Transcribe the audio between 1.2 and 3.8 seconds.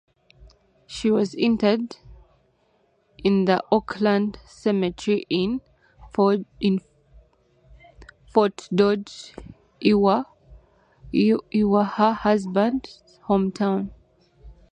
interred in the